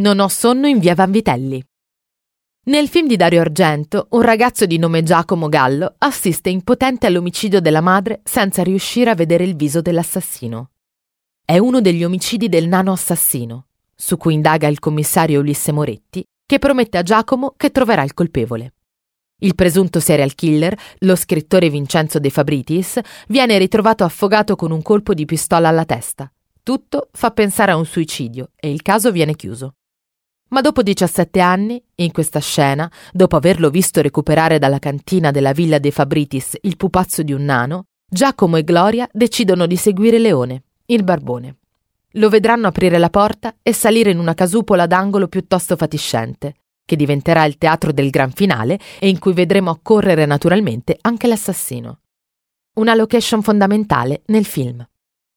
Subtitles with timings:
[0.00, 1.60] Non ho sonno in via Vanvitelli.
[2.66, 7.80] Nel film di Dario Argento, un ragazzo di nome Giacomo Gallo assiste impotente all'omicidio della
[7.80, 10.70] madre senza riuscire a vedere il viso dell'assassino.
[11.44, 16.60] È uno degli omicidi del nano assassino, su cui indaga il commissario Ulisse Moretti, che
[16.60, 18.74] promette a Giacomo che troverà il colpevole.
[19.40, 25.12] Il presunto serial killer, lo scrittore Vincenzo De Fabritis, viene ritrovato affogato con un colpo
[25.12, 26.30] di pistola alla testa.
[26.62, 29.72] Tutto fa pensare a un suicidio e il caso viene chiuso.
[30.48, 35.78] Ma dopo 17 anni, in questa scena, dopo averlo visto recuperare dalla cantina della villa
[35.78, 41.04] De Fabritis il pupazzo di un nano, Giacomo e Gloria decidono di seguire Leone, il
[41.04, 41.56] barbone.
[42.12, 46.54] Lo vedranno aprire la porta e salire in una casupola d'angolo piuttosto fatiscente,
[46.86, 52.00] che diventerà il teatro del gran finale e in cui vedremo accorrere naturalmente anche l'assassino.
[52.76, 54.82] Una location fondamentale nel film.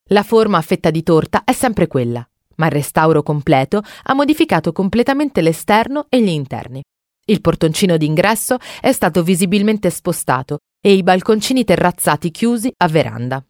[0.06, 2.26] La forma a fetta di torta è sempre quella,
[2.56, 6.82] ma il restauro completo ha modificato completamente l'esterno e gli interni.
[7.24, 13.44] Il portoncino d'ingresso è stato visibilmente spostato e i balconcini terrazzati chiusi a veranda.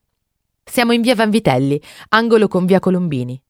[0.65, 3.41] Siamo in via Vanvitelli, angolo con via Colombini.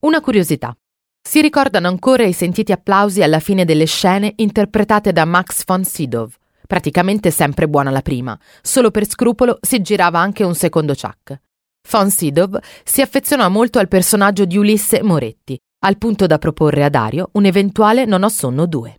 [0.00, 0.76] Una curiosità.
[1.22, 6.28] Si ricordano ancora i sentiti applausi alla fine delle scene interpretate da Max von Sydow,
[6.66, 11.40] praticamente sempre buona la prima, solo per scrupolo si girava anche un secondo Chuck.
[11.88, 16.88] Von Sydow si affezionò molto al personaggio di Ulisse Moretti, al punto da proporre a
[16.88, 18.98] Dario un eventuale Non ho sonno 2.